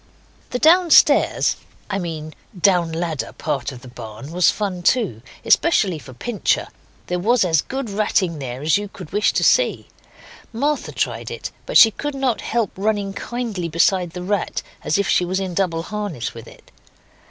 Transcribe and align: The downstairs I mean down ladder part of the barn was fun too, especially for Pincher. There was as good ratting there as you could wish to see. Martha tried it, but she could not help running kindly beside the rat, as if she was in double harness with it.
The 0.49 0.57
downstairs 0.57 1.57
I 1.87 1.99
mean 1.99 2.33
down 2.59 2.91
ladder 2.91 3.33
part 3.33 3.71
of 3.71 3.81
the 3.83 3.87
barn 3.87 4.31
was 4.31 4.49
fun 4.49 4.81
too, 4.81 5.21
especially 5.45 5.99
for 5.99 6.11
Pincher. 6.13 6.69
There 7.05 7.19
was 7.19 7.45
as 7.45 7.61
good 7.61 7.87
ratting 7.87 8.39
there 8.39 8.63
as 8.63 8.79
you 8.79 8.87
could 8.87 9.11
wish 9.13 9.31
to 9.33 9.43
see. 9.43 9.89
Martha 10.51 10.91
tried 10.91 11.29
it, 11.29 11.51
but 11.67 11.77
she 11.77 11.91
could 11.91 12.15
not 12.15 12.41
help 12.41 12.71
running 12.75 13.13
kindly 13.13 13.69
beside 13.69 14.13
the 14.13 14.23
rat, 14.23 14.63
as 14.83 14.97
if 14.97 15.07
she 15.07 15.23
was 15.23 15.39
in 15.39 15.53
double 15.53 15.83
harness 15.83 16.33
with 16.33 16.47
it. 16.47 16.71